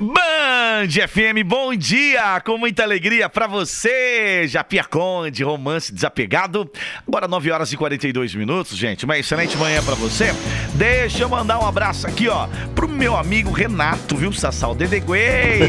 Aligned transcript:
Band 0.00 0.88
FM, 1.08 1.44
bom 1.44 1.74
dia, 1.74 2.40
com 2.44 2.56
muita 2.56 2.84
alegria 2.84 3.28
pra 3.28 3.48
você, 3.48 4.46
Japia 4.46 4.84
Conde, 4.84 5.42
romance 5.42 5.92
desapegado. 5.92 6.70
Agora 7.06 7.26
9 7.26 7.50
horas 7.50 7.72
e 7.72 7.76
42 7.76 8.32
minutos, 8.36 8.76
gente, 8.76 9.04
uma 9.04 9.18
excelente 9.18 9.56
manhã 9.56 9.82
pra 9.82 9.96
você. 9.96 10.32
Deixa 10.74 11.24
eu 11.24 11.28
mandar 11.28 11.58
um 11.58 11.66
abraço 11.66 12.06
aqui, 12.06 12.28
ó, 12.28 12.46
pro 12.76 12.88
meu 12.88 13.16
amigo 13.16 13.50
Renato, 13.50 14.16
viu, 14.16 14.32
Sassal 14.32 14.72
Dedeguei. 14.72 15.68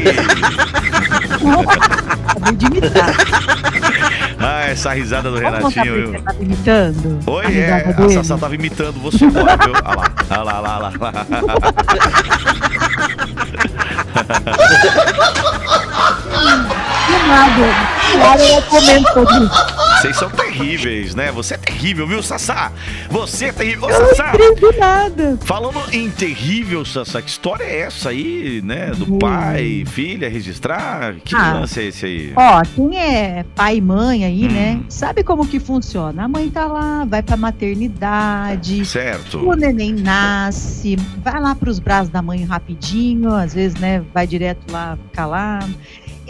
De 2.56 2.66
imitar. 2.66 3.16
ah, 4.38 4.60
essa 4.68 4.92
risada 4.92 5.28
do 5.28 5.40
contar 5.40 5.56
Renatinho, 5.56 6.12
viu? 6.12 6.22
tava 6.22 6.42
imitando? 6.42 7.18
Oi, 7.26 7.46
A 7.46 7.50
é, 7.50 7.94
a? 7.98 8.10
Sassá 8.10 8.38
tava 8.38 8.54
imitando 8.54 9.00
você 9.00 9.24
agora, 9.24 9.56
viu? 9.56 9.72
Olha 9.72 9.96
lá, 9.96 10.14
olha 10.30 10.42
lá, 10.42 10.60
olha 10.60 10.78
lá, 10.78 10.92
olha 10.92 10.98
lá. 11.00 12.79
Nada. 17.28 17.74
Claro, 18.12 18.42
eu 18.42 18.62
comento 18.62 19.12
sobre 19.12 19.44
isso. 19.44 19.66
Vocês 20.00 20.16
são 20.16 20.30
terríveis, 20.64 21.14
né? 21.14 21.32
Você 21.32 21.54
é 21.54 21.56
terrível, 21.56 22.06
viu, 22.06 22.22
Sassá? 22.22 22.72
Você 23.10 23.46
é 23.46 23.52
terrível. 23.52 23.84
Ô, 23.88 23.90
Eu 23.90 24.00
não 24.00 24.08
Sassá, 24.14 24.32
do 24.32 24.78
nada. 24.78 25.38
falando 25.44 25.80
em 25.92 26.10
terrível, 26.10 26.84
Sassá, 26.84 27.20
que 27.22 27.30
história 27.30 27.64
é 27.64 27.80
essa 27.80 28.10
aí, 28.10 28.60
né? 28.64 28.90
Do 28.90 29.18
pai, 29.18 29.84
filha, 29.86 30.28
registrar? 30.28 31.14
Que 31.24 31.34
Ah. 31.34 31.54
lance 31.54 31.80
é 31.80 31.84
esse 31.84 32.06
aí? 32.06 32.32
Ó, 32.36 32.62
quem 32.74 32.98
é 32.98 33.44
pai 33.54 33.76
e 33.76 33.80
mãe 33.80 34.24
aí, 34.24 34.44
Hum. 34.46 34.52
né? 34.52 34.80
Sabe 34.88 35.22
como 35.24 35.46
que 35.46 35.58
funciona? 35.58 36.24
A 36.24 36.28
mãe 36.28 36.48
tá 36.50 36.66
lá, 36.66 37.04
vai 37.04 37.22
pra 37.22 37.36
maternidade, 37.36 38.84
Certo. 38.84 39.38
o 39.48 39.54
neném 39.54 39.92
nasce, 39.94 40.96
vai 41.22 41.40
lá 41.40 41.54
pros 41.54 41.78
braços 41.78 42.08
da 42.10 42.20
mãe 42.22 42.44
rapidinho, 42.44 43.30
às 43.34 43.54
vezes, 43.54 43.78
né, 43.80 44.02
vai 44.12 44.26
direto 44.26 44.70
lá 44.72 44.96
ficar 45.08 45.26
lá. 45.26 45.60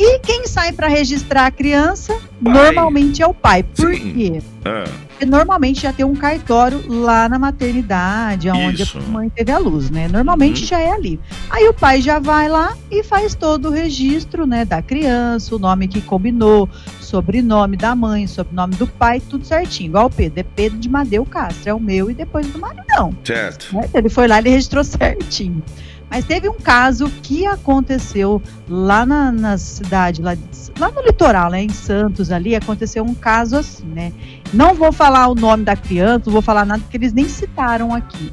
E 0.03 0.19
quem 0.21 0.47
sai 0.47 0.73
pra 0.73 0.89
registrar 0.89 1.45
a 1.47 1.51
criança, 1.51 2.15
Pai. 2.43 2.53
normalmente 2.55 3.21
é 3.23 3.27
o 3.27 3.35
pai. 3.35 3.63
Por 3.63 3.95
Sim. 3.95 4.13
quê? 4.15 4.43
Ah, 4.65 4.85
Porque 5.11 5.27
normalmente 5.27 5.83
já 5.83 5.93
tem 5.93 6.07
um 6.07 6.15
cartório 6.15 6.83
lá 6.89 7.29
na 7.29 7.39
maternidade, 7.39 8.49
onde 8.49 8.83
Isso. 8.83 8.97
a 8.97 9.03
mãe 9.03 9.29
teve 9.29 9.53
a 9.53 9.59
luz, 9.59 9.91
né? 9.91 10.09
Normalmente 10.09 10.63
Uhum. 10.63 10.67
já 10.69 10.81
é 10.81 10.91
ali. 10.91 11.21
Aí 11.51 11.69
o 11.69 11.75
pai 11.75 12.01
já 12.01 12.19
vai 12.19 12.49
lá 12.49 12.75
e 12.91 13.03
faz 13.03 13.35
todo 13.35 13.69
o 13.69 13.71
registro, 13.71 14.47
né, 14.47 14.65
da 14.65 14.81
criança, 14.81 15.55
o 15.55 15.59
nome 15.59 15.87
que 15.87 16.01
combinou, 16.01 16.67
sobrenome 16.99 17.77
da 17.77 17.95
mãe, 17.95 18.27
sobrenome 18.27 18.75
do 18.77 18.87
pai, 18.87 19.21
tudo 19.21 19.45
certinho. 19.45 19.89
Igual 19.91 20.07
o 20.07 20.11
Pedro, 20.11 20.41
é 20.41 20.43
Pedro 20.43 20.79
de 20.79 20.89
Madeu 20.89 21.27
Castro, 21.27 21.69
é 21.69 21.75
o 21.75 21.81
meu 21.81 22.11
e 22.11 22.15
depois 22.15 22.47
do 22.47 22.59
maridão. 22.59 23.15
certo. 23.23 23.75
Né? 23.77 23.87
Ele 23.93 24.09
foi 24.09 24.27
lá 24.27 24.37
e 24.37 24.41
ele 24.41 24.51
registrou 24.51 24.83
certinho. 24.85 25.63
Mas 26.11 26.25
teve 26.25 26.49
um 26.49 26.59
caso 26.59 27.09
que 27.23 27.47
aconteceu 27.47 28.43
lá 28.69 29.07
na, 29.07 29.31
na 29.31 29.57
cidade, 29.57 30.21
lá, 30.21 30.37
lá 30.77 30.91
no 30.91 31.03
litoral, 31.03 31.51
né, 31.51 31.63
em 31.63 31.69
Santos 31.69 32.33
ali, 32.33 32.57
aconteceu 32.57 33.05
um 33.05 33.15
caso 33.15 33.57
assim, 33.57 33.87
né? 33.87 34.13
Não 34.53 34.75
vou 34.75 34.91
falar 34.91 35.29
o 35.29 35.37
nome 35.37 35.63
da 35.63 35.77
criança, 35.77 36.25
não 36.27 36.33
vou 36.33 36.43
falar 36.43 36.67
nada 36.67 36.83
porque 36.83 36.97
eles 36.97 37.13
nem 37.13 37.29
citaram 37.29 37.95
aqui. 37.95 38.33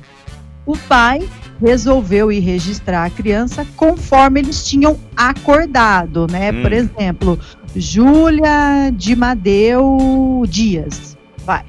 O 0.66 0.76
pai 0.76 1.30
resolveu 1.62 2.32
ir 2.32 2.40
registrar 2.40 3.06
a 3.06 3.10
criança 3.10 3.66
conforme 3.76 4.40
eles 4.40 4.68
tinham 4.68 5.00
acordado, 5.16 6.26
né? 6.30 6.52
Hum. 6.52 6.62
Por 6.64 6.74
exemplo, 6.74 7.40
Júlia 7.76 8.92
de 8.92 9.16
Madeu 9.16 10.44
Dias. 10.48 11.16
Vai. 11.46 11.64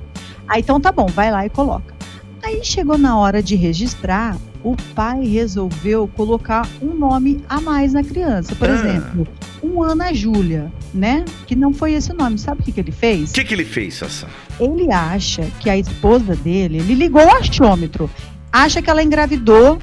Aí 0.48 0.60
então 0.60 0.80
tá 0.80 0.90
bom, 0.90 1.06
vai 1.06 1.30
lá 1.30 1.44
e 1.44 1.50
coloca. 1.50 1.94
Aí 2.42 2.64
chegou 2.64 2.96
na 2.96 3.18
hora 3.18 3.42
de 3.42 3.54
registrar, 3.56 4.36
o 4.62 4.74
pai 4.94 5.24
resolveu 5.26 6.08
colocar 6.16 6.66
um 6.82 6.94
nome 6.94 7.42
a 7.48 7.60
mais 7.60 7.92
na 7.92 8.02
criança. 8.02 8.54
Por 8.54 8.68
Ah. 8.68 8.74
exemplo, 8.74 9.26
um 9.62 9.82
Ana 9.82 10.12
Júlia, 10.12 10.72
né? 10.92 11.24
Que 11.46 11.54
não 11.54 11.72
foi 11.72 11.92
esse 11.92 12.10
o 12.12 12.14
nome. 12.14 12.38
Sabe 12.38 12.60
o 12.60 12.64
que, 12.64 12.72
que 12.72 12.80
ele 12.80 12.92
fez? 12.92 13.30
O 13.30 13.34
que, 13.34 13.44
que 13.44 13.54
ele 13.54 13.64
fez, 13.64 13.94
Sassá? 13.94 14.26
Ele 14.60 14.90
acha 14.92 15.42
que 15.60 15.70
a 15.70 15.76
esposa 15.78 16.34
dele, 16.36 16.78
ele 16.78 16.94
ligou 16.94 17.24
o 17.24 17.30
achômetro, 17.30 18.10
acha 18.52 18.82
que 18.82 18.90
ela 18.90 19.02
engravidou 19.02 19.78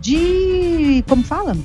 de. 0.00 1.04
Como 1.08 1.22
fala? 1.22 1.56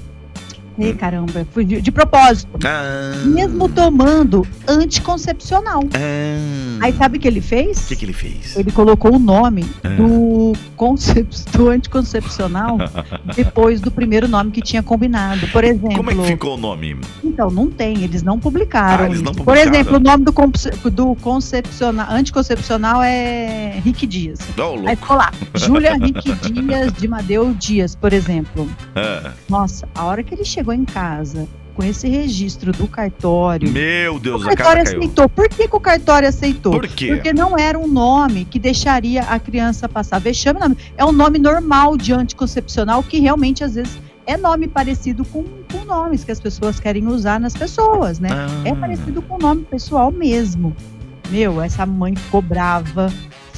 Ei, 0.79 0.94
caramba, 0.94 1.45
de, 1.56 1.81
de 1.81 1.91
propósito. 1.91 2.50
Ah, 2.66 3.12
Mesmo 3.25 3.67
tomando 3.69 4.45
anticoncepcional. 4.67 5.81
ah. 5.94 6.79
Aí 6.81 6.94
sabe 6.94 7.17
o 7.17 7.19
que 7.22 7.28
ele 7.28 7.41
fez? 7.41 7.85
O 7.85 7.88
que, 7.90 7.95
que 7.97 8.06
ele 8.06 8.13
fez? 8.13 8.56
Ele 8.56 8.72
colocou 8.72 9.16
o 9.16 9.19
nome 9.19 9.66
Ah. 9.84 9.90
do, 9.90 10.53
concep... 10.75 11.28
do 11.51 11.69
anticoncepcional 11.69 12.78
depois 13.35 13.81
do 13.81 13.91
primeiro 13.91 14.28
nome 14.28 14.51
que 14.51 14.62
tinha 14.62 14.81
combinado. 14.81 15.47
Por 15.50 15.63
exemplo. 15.63 15.95
Como 15.97 16.12
é 16.12 16.16
que 16.16 16.23
ficou 16.23 16.56
o 16.56 16.57
nome? 16.57 16.97
Então, 17.23 17.50
não 17.50 17.69
tem, 17.69 18.03
eles 18.03 18.23
não 18.23 18.40
publicaram. 18.40 19.03
Ah, 19.06 19.07
eles 19.07 19.22
não 19.22 19.34
publicaram. 19.34 19.46
Por 19.46 19.75
exemplo, 19.75 19.97
o 19.97 20.00
nome 20.00 20.23
do, 20.23 20.31
conce- 20.34 20.72
do 20.90 21.16
concepcional, 21.16 22.07
anticoncepcional 22.11 23.01
é 23.03 23.79
Rick 23.84 24.07
Dias. 24.07 24.40
Ô, 24.57 24.88
Aí 24.88 24.96
ficou 24.96 25.17
lá, 25.17 25.31
Júlia 25.56 25.94
Rick 25.97 26.31
Dias 26.51 26.94
de 26.94 27.07
Madeu 27.07 27.53
Dias, 27.53 27.96
por 27.96 28.13
exemplo. 28.13 28.67
Ah, 28.96 29.31
Nossa, 29.50 29.88
a 29.96 30.03
hora 30.06 30.23
que 30.23 30.34
ele 30.34 30.44
chegou 30.44 30.69
em 30.74 30.85
casa 30.85 31.47
com 31.75 31.84
esse 31.85 32.09
registro 32.09 32.74
do 32.74 32.88
cartório, 32.90 33.69
meu 33.72 34.16
o 34.16 34.19
Deus, 34.19 34.41
a 34.41 34.46
casa 34.47 34.57
cartório 34.57 34.84
caiu. 34.84 34.97
aceitou. 34.97 35.30
Por 35.30 35.47
que, 35.47 35.66
que 35.68 35.75
o 35.75 35.80
cartório 35.80 36.28
aceitou? 36.28 36.74
Por 36.74 36.88
quê? 36.88 37.07
Porque 37.07 37.31
não 37.31 37.57
era 37.57 37.80
um 37.80 37.88
nome 37.88 38.44
que 38.44 38.59
deixaria 38.59 39.22
a 39.22 39.40
criança 39.40 39.88
passar 39.88 40.19
vexame. 40.19 40.59
Não. 40.59 40.75
É 40.97 41.06
um 41.06 41.13
nome 41.13 41.40
normal 41.40 41.96
de 41.96 42.12
anticoncepcional 42.13 43.02
que 43.02 43.19
realmente, 43.19 43.63
às 43.63 43.75
vezes, 43.75 43.97
é 44.25 44.35
nome 44.35 44.68
parecido 44.68 45.24
com, 45.24 45.44
com 45.72 45.85
nomes 45.85 46.25
que 46.25 46.31
as 46.34 46.40
pessoas 46.41 46.81
querem 46.81 47.08
usar 47.08 47.40
nas 47.40 47.53
pessoas, 47.53 48.19
né? 48.19 48.29
É 48.66 48.72
Ah. 48.72 48.75
parecido 48.75 49.22
com 49.22 49.35
o 49.35 49.40
nome 49.40 49.63
pessoal 49.63 50.12
mesmo. 50.12 50.75
Meu, 51.29 51.62
essa 51.62 51.85
mãe 51.85 52.13
ficou 52.16 52.41
brava, 52.41 53.09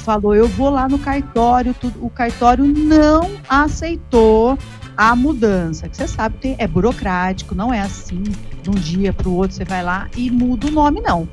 falou: 0.02 0.34
eu 0.34 0.48
vou 0.48 0.70
lá 0.70 0.88
no 0.88 0.98
cartório. 0.98 1.74
tudo. 1.74 2.04
O 2.04 2.10
cartório 2.10 2.64
não 2.64 3.30
aceitou 3.48 4.58
a 4.96 5.16
mudança. 5.16 5.88
Que 5.88 5.96
você 5.96 6.06
sabe 6.06 6.36
que 6.38 6.54
é 6.58 6.66
burocrático, 6.66 7.54
não 7.54 7.72
é 7.72 7.80
assim. 7.80 8.22
De 8.62 8.70
um 8.70 8.74
dia 8.74 9.12
para 9.12 9.28
o 9.28 9.34
outro 9.34 9.56
você 9.56 9.64
vai 9.64 9.82
lá 9.82 10.08
e 10.16 10.30
muda 10.30 10.68
o 10.68 10.70
nome, 10.70 11.00
não. 11.00 11.28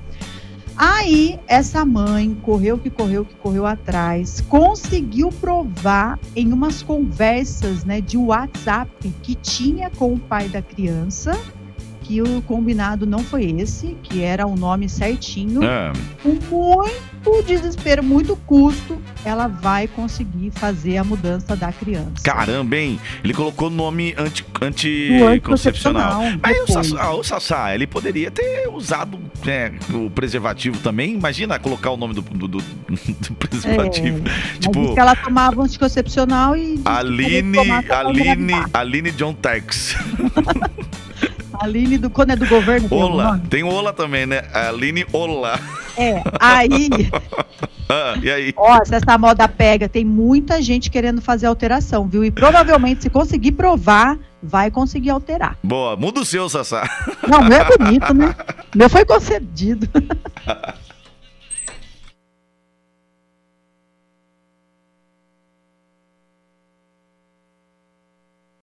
Aí, 0.82 1.38
essa 1.46 1.84
mãe 1.84 2.34
correu 2.42 2.78
que 2.78 2.90
correu 2.90 3.26
que 3.26 3.36
correu 3.36 3.66
atrás, 3.66 4.40
conseguiu 4.48 5.30
provar 5.30 6.18
em 6.34 6.54
umas 6.54 6.82
conversas 6.82 7.84
né, 7.84 8.00
de 8.00 8.16
WhatsApp 8.16 9.14
que 9.22 9.36
tinha 9.36 9.90
com 9.90 10.14
o 10.14 10.18
pai 10.18 10.48
da 10.48 10.62
criança 10.62 11.38
que 12.10 12.24
o 12.24 12.42
combinado 12.42 13.06
não 13.06 13.20
foi 13.20 13.46
esse, 13.62 13.96
que 14.02 14.24
era 14.24 14.48
o 14.48 14.56
nome 14.56 14.90
certinho. 14.90 15.62
Ah, 15.64 15.94
Com 16.24 16.30
muito 16.50 17.44
desespero, 17.46 18.02
muito 18.04 18.36
custo, 18.48 19.00
ela 19.24 19.48
vai 19.48 19.88
conseguir 19.88 20.50
fazer 20.50 20.98
a 20.98 21.04
mudança 21.04 21.56
da 21.56 21.72
criança. 21.72 22.10
caramba, 22.24 22.76
hein? 22.78 23.00
Ele 23.24 23.32
colocou 23.32 23.68
o 23.68 23.72
nome 23.72 24.16
anti, 24.18 24.44
Do 24.44 25.28
anticoncepcional. 25.28 26.24
Mas 26.42 26.58
o. 26.68 26.74
Sassá, 26.74 27.12
o 27.14 27.24
Sassá, 27.24 27.76
ele 27.76 27.86
poderia 27.86 28.32
ter 28.32 28.68
usado 28.74 29.20
né, 29.46 29.74
o 29.94 30.10
preservativo 30.10 30.80
também. 30.80 31.14
Imagina 31.14 31.60
colocar 31.60 31.92
o 31.92 31.98
nome 31.98 32.16
do, 32.16 32.22
do, 32.24 32.48
do- 32.48 32.58
do 33.30 33.34
preservativo. 33.38 34.24
Mas 34.24 34.58
tipo, 34.60 35.00
ela 35.00 35.16
tomava 35.16 35.62
anticoncepcional 35.62 36.58
e. 36.58 36.82
Aline, 36.86 37.54
tomar 37.56 37.84
Aline. 37.92 38.54
Aline 38.74 39.12
John 39.12 39.36
Tex. 39.36 39.96
Aline 41.60 41.98
do 41.98 42.10
quando 42.10 42.32
é 42.32 42.36
do 42.36 42.48
governo. 42.48 42.88
tem 42.90 42.98
Ola. 43.04 43.42
Tem 43.50 43.64
o 43.64 43.68
Ola 43.68 43.94
também, 43.94 44.26
né? 44.26 44.44
Aline 44.54 45.06
Ola. 45.12 45.60
É. 45.98 46.22
Aí, 46.40 46.90
Ah, 47.92 48.14
e 48.22 48.30
aí? 48.30 48.54
ó, 48.56 48.86
se 48.86 48.94
essa 48.94 49.18
moda 49.18 49.48
pega, 49.48 49.90
tem 49.90 50.06
muita 50.06 50.62
gente 50.62 50.92
querendo 50.92 51.22
fazer 51.24 51.48
alteração, 51.48 52.08
viu? 52.08 52.24
E 52.24 52.30
provavelmente, 52.30 53.02
se 53.02 53.10
conseguir 53.10 53.54
provar, 53.54 54.16
vai 54.44 54.70
conseguir 54.70 55.10
alterar. 55.10 55.58
Boa, 55.64 55.96
muda 55.98 56.20
o 56.20 56.26
seu, 56.26 56.48
Sassá. 56.48 56.88
Não, 57.28 57.44
meu 57.44 57.58
é 57.60 57.78
bonito, 57.78 58.14
né? 58.14 58.36
Meu 58.76 58.88
foi 58.88 59.04
concedido. 59.04 59.90